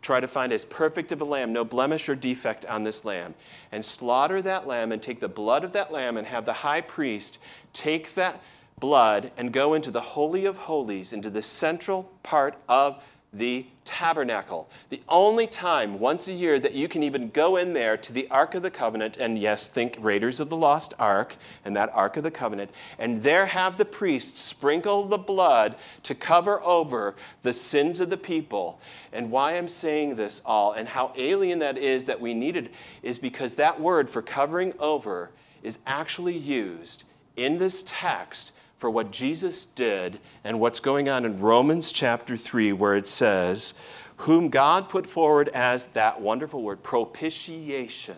[0.03, 3.35] try to find as perfect of a lamb, no blemish or defect on this lamb,
[3.73, 6.81] and slaughter that lamb and take the blood of that lamb and have the high
[6.81, 7.39] priest
[7.73, 8.41] take that
[8.79, 13.03] blood and go into the Holy of Holies, into the central part of
[13.33, 14.69] the tabernacle.
[14.89, 18.29] The only time once a year that you can even go in there to the
[18.29, 22.17] Ark of the Covenant, and yes, think Raiders of the Lost Ark and that Ark
[22.17, 27.53] of the Covenant, and there have the priests sprinkle the blood to cover over the
[27.53, 28.81] sins of the people.
[29.13, 32.71] And why I'm saying this all and how alien that is that we needed
[33.03, 35.31] is because that word for covering over
[35.63, 37.05] is actually used
[37.37, 42.73] in this text for what Jesus did and what's going on in Romans chapter 3,
[42.73, 43.75] where it says,
[44.17, 48.17] Whom God put forward as that wonderful word, propitiation.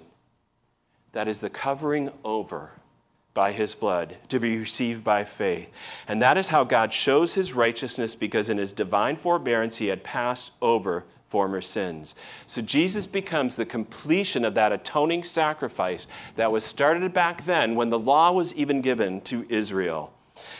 [1.10, 2.70] That is the covering over
[3.34, 5.68] by his blood to be received by faith.
[6.06, 10.04] And that is how God shows his righteousness because in his divine forbearance he had
[10.04, 12.14] passed over former sins.
[12.46, 17.90] So Jesus becomes the completion of that atoning sacrifice that was started back then when
[17.90, 20.14] the law was even given to Israel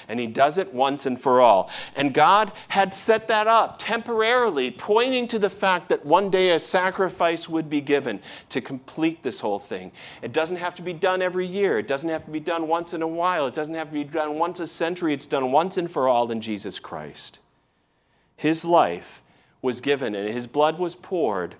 [0.08, 1.70] and he does it once and for all.
[1.96, 6.58] And God had set that up temporarily, pointing to the fact that one day a
[6.58, 9.92] sacrifice would be given to complete this whole thing.
[10.22, 12.94] It doesn't have to be done every year, it doesn't have to be done once
[12.94, 15.76] in a while, it doesn't have to be done once a century, it's done once
[15.76, 17.38] and for all in Jesus Christ.
[18.36, 19.22] His life
[19.60, 21.54] was given and his blood was poured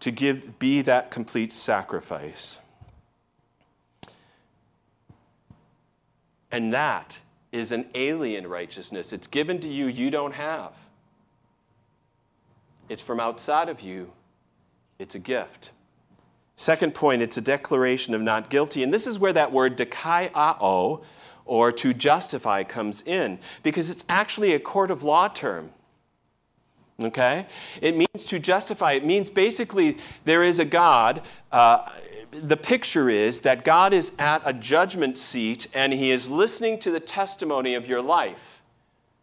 [0.00, 2.58] to give be that complete sacrifice.
[6.50, 7.20] And that
[7.52, 9.12] is an alien righteousness.
[9.12, 10.72] It's given to you, you don't have.
[12.88, 14.12] It's from outside of you,
[14.98, 15.70] it's a gift.
[16.56, 18.82] Second point, it's a declaration of not guilty.
[18.82, 21.02] And this is where that word dikaiao,
[21.46, 25.70] or to justify, comes in, because it's actually a court of law term.
[27.02, 27.46] Okay?
[27.80, 28.92] It means to justify.
[28.92, 31.22] It means basically there is a God.
[31.50, 31.88] Uh,
[32.30, 36.90] the picture is that God is at a judgment seat and he is listening to
[36.90, 38.62] the testimony of your life,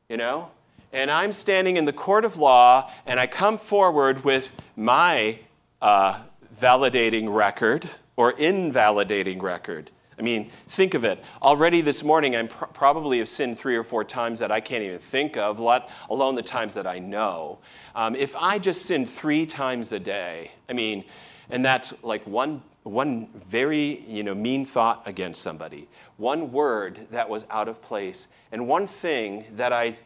[0.09, 0.49] you know?
[0.91, 5.39] And I'm standing in the court of law and I come forward with my
[5.81, 6.21] uh,
[6.59, 9.91] validating record or invalidating record.
[10.19, 11.23] I mean, think of it.
[11.41, 14.83] Already this morning, I pr- probably have sinned three or four times that I can't
[14.83, 17.59] even think of, let alone the times that I know.
[17.95, 21.03] Um, if I just sinned three times a day, I mean,
[21.49, 27.29] and that's like one one very you know, mean thought against somebody, one word that
[27.29, 29.97] was out of place, and one thing that I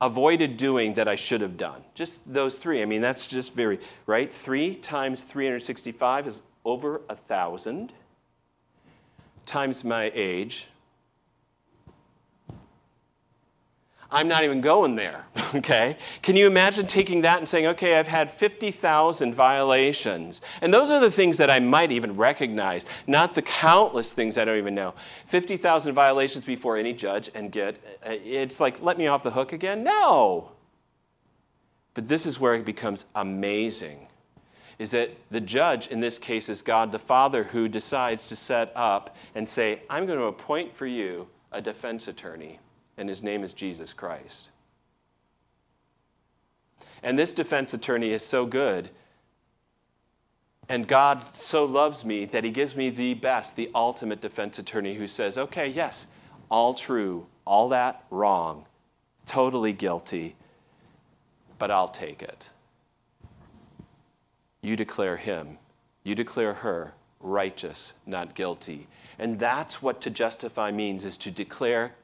[0.00, 1.82] avoided doing that I should have done.
[1.94, 2.82] Just those three.
[2.82, 4.32] I mean, that's just very, right?
[4.32, 7.92] Three times 365 is over a thousand,
[9.48, 10.68] times my age,
[14.10, 15.96] I'm not even going there, okay?
[16.22, 20.40] Can you imagine taking that and saying, okay, I've had 50,000 violations?
[20.62, 24.46] And those are the things that I might even recognize, not the countless things I
[24.46, 24.94] don't even know.
[25.26, 29.52] 50,000 violations before any judge and get, uh, it's like, let me off the hook
[29.52, 29.84] again?
[29.84, 30.52] No.
[31.92, 34.06] But this is where it becomes amazing.
[34.78, 38.72] Is that the judge in this case is God the Father who decides to set
[38.76, 42.60] up and say, I'm going to appoint for you a defense attorney
[42.98, 44.50] and his name is Jesus Christ.
[47.02, 48.90] And this defense attorney is so good.
[50.68, 54.94] And God so loves me that he gives me the best, the ultimate defense attorney
[54.94, 56.08] who says, okay, yes,
[56.50, 58.66] all true, all that wrong,
[59.24, 60.34] totally guilty,
[61.58, 62.50] but I'll take it
[64.60, 65.58] you declare him,
[66.04, 68.86] you declare her righteous, not guilty.
[69.18, 71.94] And that's what to justify means is to declare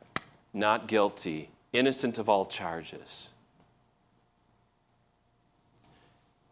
[0.53, 3.29] not guilty, innocent of all charges.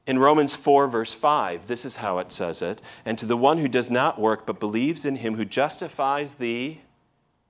[0.07, 2.83] In Romans 4, verse 5, this is how it says it.
[3.05, 6.79] And to the one who does not work but believes in him who justifies the.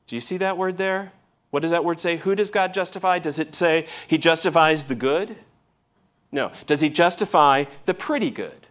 [0.07, 1.12] Do you see that word there?
[1.51, 2.17] What does that word say?
[2.19, 3.19] Who does God justify?
[3.19, 5.37] Does it say he justifies the good?
[6.33, 6.51] No.
[6.66, 8.66] Does he justify the pretty good?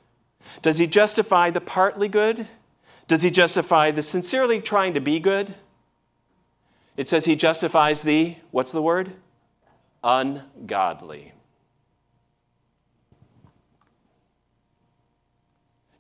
[0.62, 2.48] Does he justify the partly good?
[3.08, 5.54] Does he justify the sincerely trying to be good?
[6.98, 9.14] It says he justifies the, what's the word?
[10.04, 11.34] Ungodly.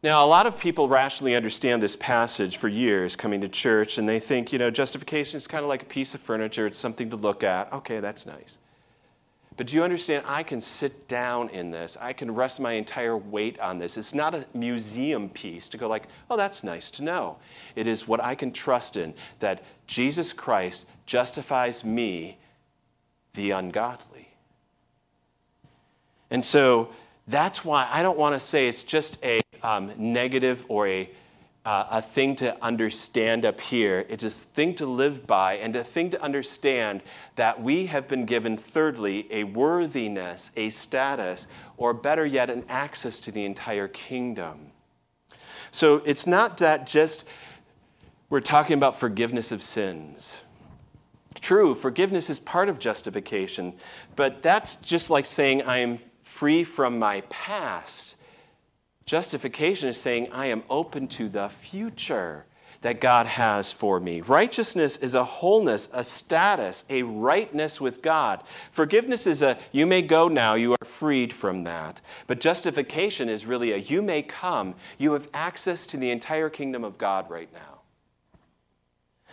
[0.03, 4.09] Now, a lot of people rationally understand this passage for years coming to church, and
[4.09, 7.11] they think, you know, justification is kind of like a piece of furniture, it's something
[7.11, 7.71] to look at.
[7.71, 8.57] Okay, that's nice.
[9.57, 10.25] But do you understand?
[10.27, 11.97] I can sit down in this.
[11.99, 13.97] I can rest my entire weight on this.
[13.97, 17.37] It's not a museum piece to go like, oh, that's nice to know.
[17.75, 22.37] It is what I can trust in that Jesus Christ justifies me,
[23.33, 24.29] the ungodly.
[26.29, 26.89] And so
[27.27, 31.09] that's why I don't want to say it's just a um, negative or a,
[31.65, 34.05] uh, a thing to understand up here.
[34.09, 37.03] It's a thing to live by and a thing to understand
[37.35, 41.47] that we have been given, thirdly, a worthiness, a status,
[41.77, 44.71] or better yet, an access to the entire kingdom.
[45.69, 47.27] So it's not that just
[48.29, 50.43] we're talking about forgiveness of sins.
[51.39, 53.73] True, forgiveness is part of justification,
[54.15, 58.15] but that's just like saying I am free from my past.
[59.05, 62.45] Justification is saying I am open to the future
[62.81, 64.21] that God has for me.
[64.21, 68.41] Righteousness is a wholeness, a status, a rightness with God.
[68.71, 72.01] Forgiveness is a you may go now, you are freed from that.
[72.25, 76.83] But justification is really a you may come, you have access to the entire kingdom
[76.83, 77.81] of God right now.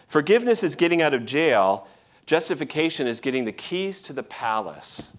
[0.07, 1.87] Forgiveness is getting out of jail,
[2.27, 5.13] justification is getting the keys to the palace.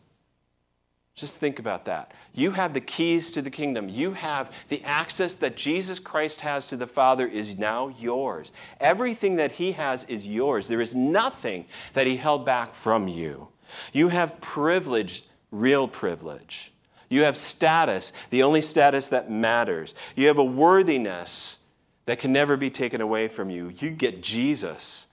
[1.19, 2.13] Just think about that.
[2.33, 3.89] You have the keys to the kingdom.
[3.89, 8.51] You have the access that Jesus Christ has to the Father is now yours.
[8.79, 10.67] Everything that He has is yours.
[10.67, 13.49] There is nothing that He held back from you.
[13.91, 16.71] You have privilege, real privilege.
[17.09, 19.95] You have status, the only status that matters.
[20.15, 21.65] You have a worthiness
[22.05, 23.73] that can never be taken away from you.
[23.79, 25.07] You get Jesus.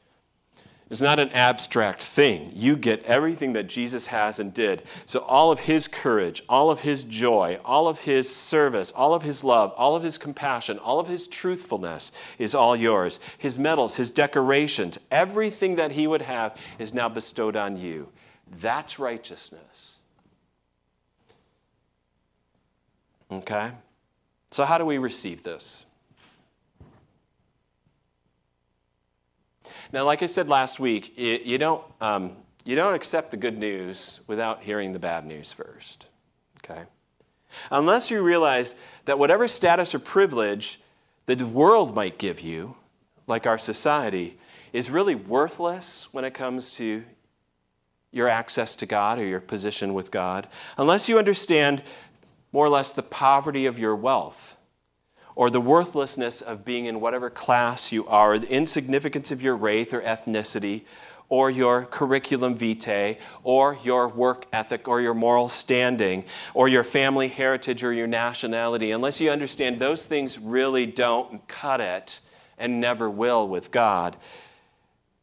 [0.88, 2.52] It's not an abstract thing.
[2.54, 4.84] You get everything that Jesus has and did.
[5.04, 9.22] So, all of his courage, all of his joy, all of his service, all of
[9.22, 13.18] his love, all of his compassion, all of his truthfulness is all yours.
[13.36, 18.08] His medals, his decorations, everything that he would have is now bestowed on you.
[18.58, 19.98] That's righteousness.
[23.32, 23.72] Okay?
[24.52, 25.84] So, how do we receive this?
[29.96, 34.20] Now, like I said last week, you don't, um, you don't accept the good news
[34.26, 36.08] without hearing the bad news first.
[36.62, 36.82] Okay?
[37.70, 38.74] Unless you realize
[39.06, 40.80] that whatever status or privilege
[41.24, 42.76] the world might give you,
[43.26, 44.38] like our society,
[44.74, 47.02] is really worthless when it comes to
[48.12, 51.82] your access to God or your position with God, unless you understand
[52.52, 54.55] more or less the poverty of your wealth
[55.36, 59.92] or the worthlessness of being in whatever class you are, the insignificance of your race
[59.92, 60.82] or ethnicity,
[61.28, 67.28] or your curriculum vitae, or your work ethic, or your moral standing, or your family
[67.28, 72.20] heritage, or your nationality, unless you understand those things really don't cut it
[72.58, 74.16] and never will with God,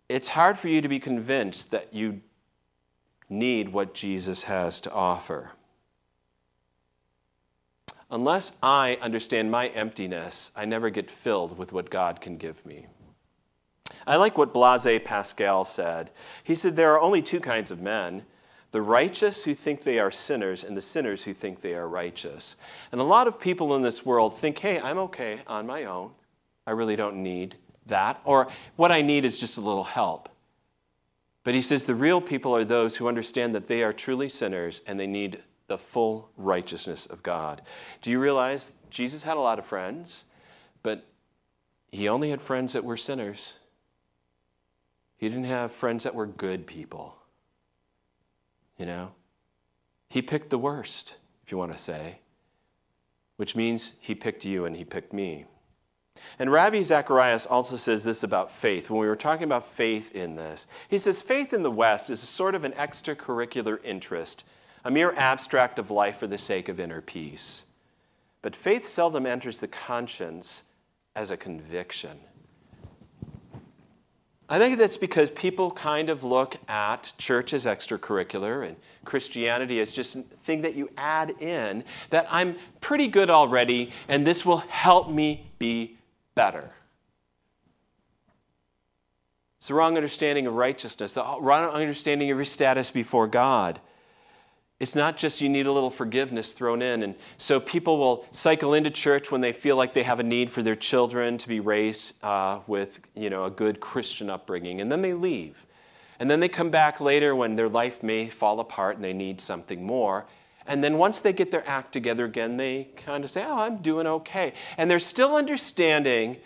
[0.10, 2.22] it's hard for you to be convinced that you
[3.30, 5.52] need what Jesus has to offer.
[8.14, 12.86] Unless I understand my emptiness, I never get filled with what God can give me.
[14.06, 16.12] I like what Blaise Pascal said.
[16.44, 18.24] He said, There are only two kinds of men
[18.70, 22.56] the righteous who think they are sinners, and the sinners who think they are righteous.
[22.92, 26.12] And a lot of people in this world think, Hey, I'm okay on my own.
[26.68, 27.56] I really don't need
[27.88, 28.22] that.
[28.26, 30.30] Or what I need is just a little help.
[31.44, 34.82] But he says the real people are those who understand that they are truly sinners
[34.86, 37.62] and they need the full righteousness of God.
[38.02, 40.26] Do you realize Jesus had a lot of friends,
[40.82, 41.06] but
[41.92, 43.54] he only had friends that were sinners?
[45.18, 47.16] He didn't have friends that were good people.
[48.78, 49.12] You know?
[50.10, 52.20] He picked the worst, if you want to say,
[53.38, 55.46] which means he picked you and he picked me.
[56.38, 58.90] And Ravi Zacharias also says this about faith.
[58.90, 62.20] When we were talking about faith in this, he says faith in the West is
[62.20, 64.48] sort of an extracurricular interest
[64.84, 67.66] a mere abstract of life for the sake of inner peace.
[68.42, 70.70] But faith seldom enters the conscience
[71.16, 72.20] as a conviction.
[74.50, 78.76] I think that's because people kind of look at church as extracurricular and
[79.06, 84.28] Christianity as just a thing that you add in, that I'm pretty good already, and
[84.28, 85.98] this will help me be
[86.36, 86.72] better.
[89.58, 93.80] It's the wrong understanding of righteousness, the wrong understanding of your status before God.
[94.80, 97.04] It's not just you need a little forgiveness thrown in.
[97.04, 100.52] And so people will cycle into church when they feel like they have a need
[100.52, 104.82] for their children to be raised uh, with you know, a good Christian upbringing.
[104.82, 105.66] And then they leave.
[106.20, 109.40] And then they come back later when their life may fall apart and they need
[109.40, 110.26] something more.
[110.66, 113.78] And then once they get their act together again, they kind of say, Oh, I'm
[113.78, 114.54] doing okay.
[114.78, 116.38] And they're still understanding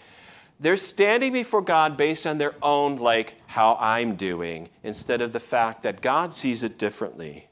[0.60, 5.40] they're standing before God based on their own, like, how I'm doing, instead of the
[5.40, 7.47] fact that God sees it differently.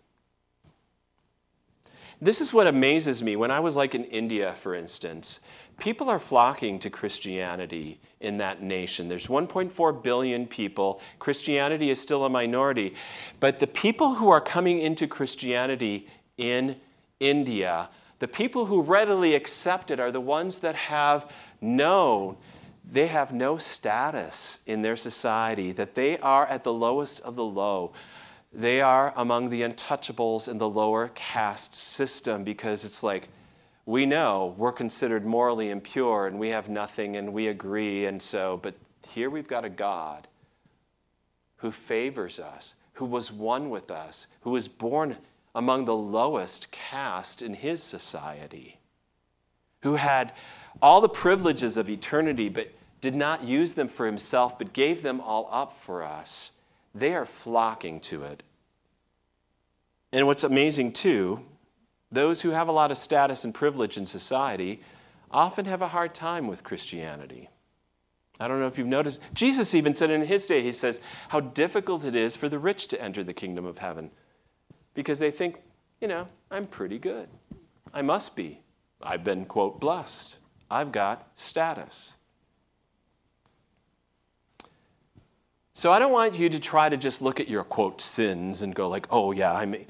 [2.22, 3.36] This is what amazes me.
[3.36, 5.42] When I was like in India, for instance,
[5.78, 9.08] people are flocking to Christianity in that nation.
[9.08, 11.02] There's 1.4 billion people.
[11.20, 12.96] Christianity is still a minority.
[13.40, 16.08] But the people who are coming into Christianity
[16.38, 16.78] in
[17.20, 17.90] India,
[18.20, 21.30] the people who readily accept it are the ones that have
[21.62, 22.38] known
[22.90, 27.44] they have no status in their society, that they are at the lowest of the
[27.44, 27.94] low.
[28.56, 33.28] They are among the untouchables in the lower caste system because it's like,
[33.86, 38.06] we know we're considered morally impure and we have nothing and we agree.
[38.06, 38.76] And so, but
[39.10, 40.30] here we've got a God
[41.58, 45.18] who favors us, who was one with us, who was born
[45.54, 48.80] among the lowest caste in his society,
[49.82, 50.32] who had
[50.82, 55.20] all the privileges of eternity but did not use them for himself but gave them
[55.20, 56.52] all up for us
[56.96, 58.42] they are flocking to it.
[60.12, 61.46] And what's amazing too,
[62.12, 64.82] those who have a lot of status and privilege in society
[65.30, 67.50] often have a hard time with Christianity.
[68.40, 69.22] I don't know if you've noticed.
[69.34, 72.88] Jesus even said in his day, he says, how difficult it is for the rich
[72.88, 74.12] to enter the kingdom of heaven.
[74.94, 75.58] Because they think,
[76.02, 77.28] you know, I'm pretty good.
[77.94, 78.62] I must be.
[79.02, 80.38] I've been, quote, blessed.
[80.70, 82.15] I've got status.
[85.78, 88.74] So I don't want you to try to just look at your quote sins and
[88.74, 89.86] go like, "Oh yeah, I may."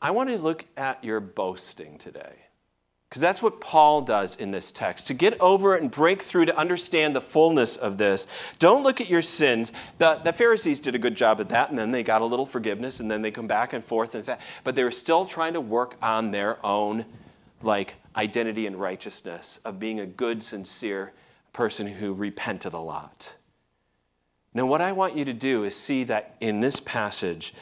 [0.00, 2.32] I want to look at your boasting today.
[3.08, 5.06] Because that's what Paul does in this text.
[5.08, 8.26] To get over it and break through to understand the fullness of this,
[8.58, 9.72] don't look at your sins.
[9.98, 12.46] The, the Pharisees did a good job at that, and then they got a little
[12.46, 14.14] forgiveness, and then they come back and forth.
[14.14, 17.04] And that, but they were still trying to work on their own
[17.62, 21.12] like identity and righteousness of being a good, sincere
[21.52, 23.34] person who repented a lot.
[24.56, 27.52] Now, what I want you to do is see that in this passage,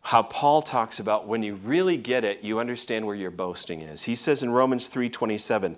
[0.00, 4.04] how Paul talks about when you really get it, you understand where your boasting is.
[4.04, 5.76] He says in Romans 3:27,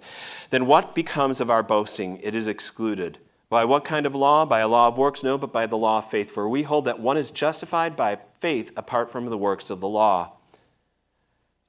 [0.50, 2.20] "Then what becomes of our boasting?
[2.22, 3.18] It is excluded.
[3.48, 4.44] By what kind of law?
[4.44, 5.24] By a law of works?
[5.24, 6.30] No, but by the law of faith.
[6.30, 9.88] For we hold that one is justified by faith apart from the works of the
[9.88, 10.34] law."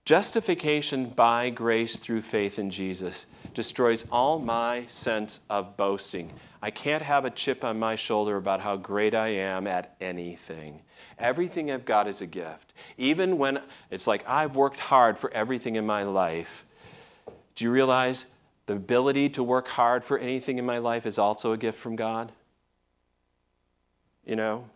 [0.06, 3.26] Justification by grace through faith in Jesus
[3.56, 6.34] destroys all my sense of boasting.
[6.62, 10.82] I can't have a chip on my shoulder about how great I am at anything.
[11.18, 12.74] Everything I've got is a gift.
[12.98, 16.66] Even when it's like I've worked hard for everything in my life.
[17.56, 18.28] Do you realize
[18.68, 21.96] the ability to work hard for anything in my life is also a gift from
[21.96, 22.32] God?
[24.24, 24.70] You know?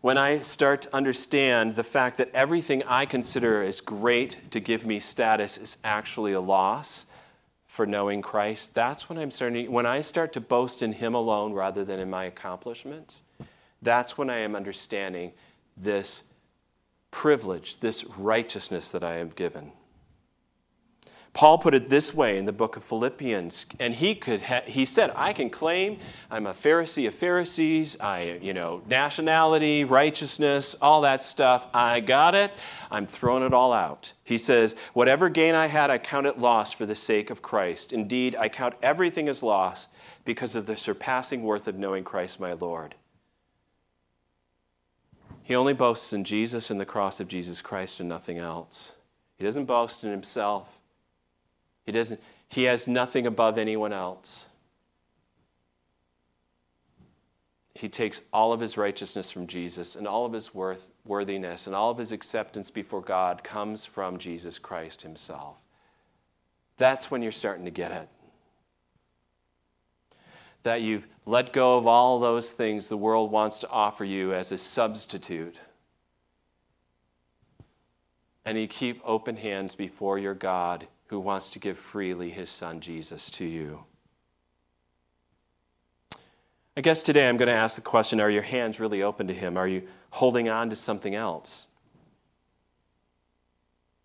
[0.00, 4.86] When I start to understand the fact that everything I consider as great to give
[4.86, 7.09] me status is actually a loss,
[7.80, 11.54] for knowing Christ, that's when I'm starting, when I start to boast in Him alone
[11.54, 13.22] rather than in my accomplishments,
[13.80, 15.32] that's when I am understanding
[15.78, 16.24] this
[17.10, 19.72] privilege, this righteousness that I am given.
[21.32, 24.84] Paul put it this way in the book of Philippians, and he could ha- he
[24.84, 27.96] said, "I can claim I'm a Pharisee of Pharisees.
[28.00, 31.68] I, you know, nationality, righteousness, all that stuff.
[31.72, 32.50] I got it.
[32.90, 36.72] I'm throwing it all out." He says, "Whatever gain I had, I count it loss
[36.72, 37.92] for the sake of Christ.
[37.92, 39.86] Indeed, I count everything as loss
[40.24, 42.96] because of the surpassing worth of knowing Christ my Lord."
[45.44, 48.92] He only boasts in Jesus and the cross of Jesus Christ and nothing else.
[49.36, 50.79] He doesn't boast in himself.
[51.90, 54.48] He, doesn't, he has nothing above anyone else.
[57.74, 61.74] He takes all of his righteousness from Jesus, and all of his worth, worthiness and
[61.74, 65.56] all of his acceptance before God comes from Jesus Christ himself.
[66.76, 68.08] That's when you're starting to get it.
[70.62, 74.52] That you've let go of all those things the world wants to offer you as
[74.52, 75.58] a substitute.
[78.44, 82.80] And you keep open hands before your God who wants to give freely his son
[82.80, 83.84] Jesus to you.
[86.76, 89.34] I guess today I'm going to ask the question are your hands really open to
[89.34, 89.56] Him?
[89.56, 91.66] Are you holding on to something else?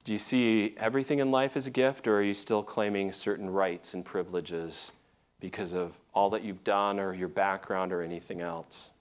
[0.03, 3.51] Do you see everything in life as a gift, or are you still claiming certain
[3.51, 4.91] rights and privileges
[5.39, 8.91] because of all that you've done, or your background, or anything else?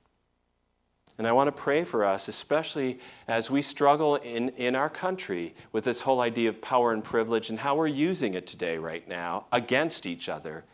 [1.17, 2.99] And I want to pray for us, especially
[3.29, 7.51] as we struggle in, in our country with this whole idea of power and privilege
[7.51, 10.65] and how we're using it today, right now, against each other.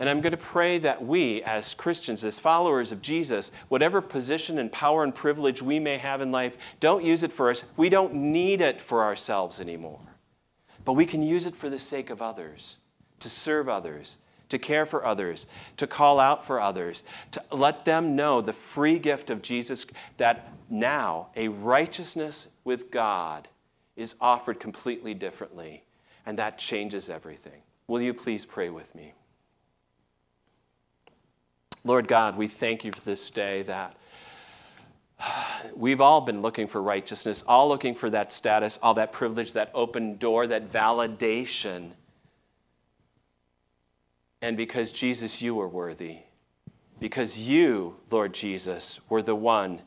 [0.00, 4.58] And I'm going to pray that we, as Christians, as followers of Jesus, whatever position
[4.58, 7.62] and power and privilege we may have in life, don't use it for us.
[7.76, 10.00] We don't need it for ourselves anymore.
[10.84, 12.78] But we can use it for the sake of others,
[13.20, 14.16] to serve others,
[14.52, 15.46] to care for others,
[15.78, 19.86] to call out for others, to let them know the free gift of Jesus
[20.18, 23.48] that now a righteousness with God
[23.96, 25.84] is offered completely differently.
[26.26, 27.62] And that changes everything.
[27.86, 29.14] Will you please pray with me?
[31.82, 33.96] Lord God, we thank you for this day that
[35.74, 39.70] we've all been looking for righteousness, all looking for that status, all that privilege, that
[39.72, 41.92] open door, that validation.
[44.42, 46.18] And because Jesus, you are worthy,
[46.98, 49.82] because you, Lord Jesus, were the one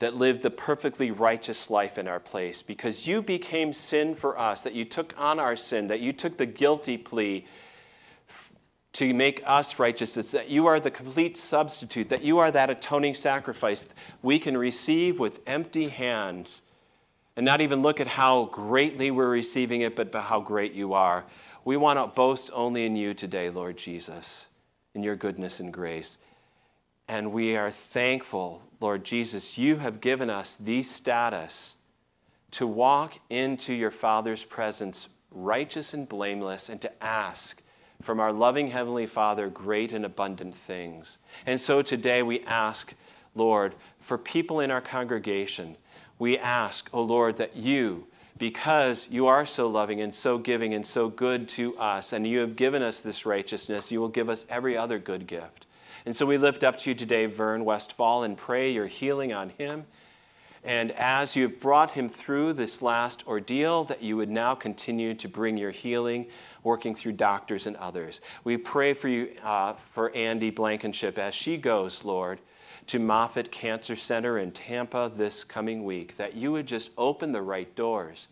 [0.00, 4.64] that lived the perfectly righteous life in our place, because you became sin for us,
[4.64, 7.46] that you took on our sin, that you took the guilty plea
[8.94, 10.14] to make us righteous.
[10.32, 13.88] That you are the complete substitute, that you are that atoning sacrifice
[14.22, 16.62] we can receive with empty hands
[17.36, 21.24] and not even look at how greatly we're receiving it, but how great you are.
[21.64, 24.48] We want to boast only in you today, Lord Jesus,
[24.94, 26.18] in your goodness and grace.
[27.08, 31.76] And we are thankful, Lord Jesus, you have given us the status
[32.52, 37.62] to walk into your Father's presence righteous and blameless and to ask
[38.02, 41.16] from our loving Heavenly Father great and abundant things.
[41.46, 42.94] And so today we ask,
[43.34, 45.76] Lord, for people in our congregation,
[46.18, 48.06] we ask, O oh Lord, that you,
[48.38, 52.40] because you are so loving and so giving and so good to us, and you
[52.40, 55.66] have given us this righteousness, you will give us every other good gift.
[56.06, 59.50] And so we lift up to you today, Vern Westfall, and pray your healing on
[59.50, 59.84] him.
[60.64, 65.28] And as you've brought him through this last ordeal, that you would now continue to
[65.28, 66.26] bring your healing
[66.62, 68.22] working through doctors and others.
[68.44, 72.38] We pray for you, uh, for Andy Blankenship as she goes, Lord,
[72.86, 77.42] to Moffitt Cancer Center in Tampa this coming week, that you would just open the
[77.42, 78.28] right doors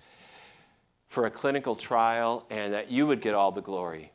[1.09, 4.13] for a clinical trial and that you would get all the glory.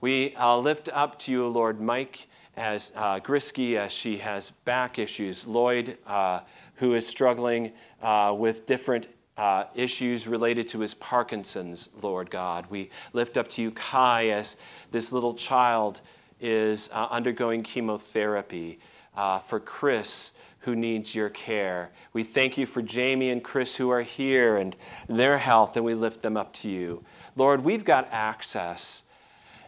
[0.00, 2.26] We uh, lift up to you, Lord, Mike
[2.56, 6.40] as uh, Grisky as she has back issues, Lloyd, uh,
[6.76, 7.72] who is struggling
[8.02, 9.06] uh, with different
[9.36, 12.66] uh, issues related to his Parkinson's, Lord God.
[12.68, 14.56] We lift up to you Kai as
[14.90, 16.00] this little child
[16.40, 18.78] is uh, undergoing chemotherapy.
[19.14, 21.90] Uh, for Chris, who needs your care.
[22.12, 24.74] We thank you for Jamie and Chris who are here and
[25.08, 27.04] their health, and we lift them up to you.
[27.36, 29.02] Lord, we've got access.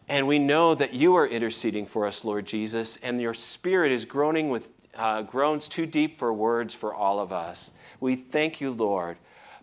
[0.09, 4.05] And we know that you are interceding for us, Lord Jesus, and your spirit is
[4.05, 7.73] groaning with uh, groans too deep for words for all of us.
[8.01, 9.17] We thank you, Lord,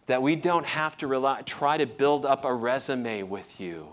[0.07, 3.87] that we don't have to rely, try to build up a resume with you.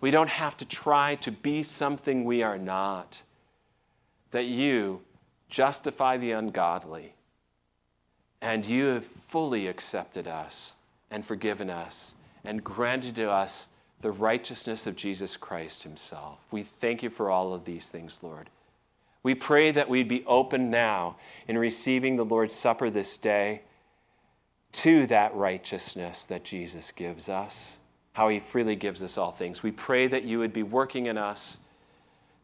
[0.00, 3.22] We don't have to try to be something we are not.
[4.30, 5.02] That you
[5.48, 7.14] justify the ungodly,
[8.40, 10.76] and you have fully accepted us
[11.10, 12.14] and forgiven us
[12.44, 13.68] and granted to us
[14.00, 16.38] the righteousness of Jesus Christ Himself.
[16.50, 18.48] We thank you for all of these things, Lord.
[19.22, 21.16] We pray that we'd be open now
[21.46, 23.62] in receiving the Lord's Supper this day
[24.72, 27.78] to that righteousness that Jesus gives us,
[28.14, 29.62] how he freely gives us all things.
[29.62, 31.58] We pray that you would be working in us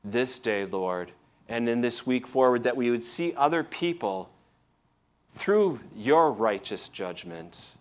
[0.04, 1.12] this day, Lord,
[1.48, 4.30] and in this week forward, that we would see other people
[5.30, 7.78] through your righteous judgments,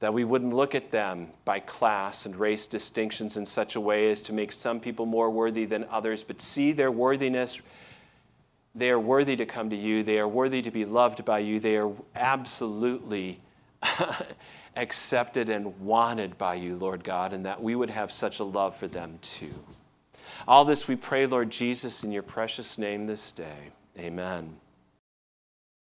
[0.00, 4.10] that we wouldn't look at them by class and race distinctions in such a way
[4.10, 7.60] as to make some people more worthy than others, but see their worthiness.
[8.74, 10.02] They are worthy to come to you.
[10.02, 11.60] They are worthy to be loved by you.
[11.60, 13.40] They are absolutely
[14.76, 18.76] accepted and wanted by you, Lord God, and that we would have such a love
[18.76, 19.52] for them too.
[20.50, 23.70] All this we pray, Lord Jesus, in your precious name this day.
[23.96, 24.56] Amen.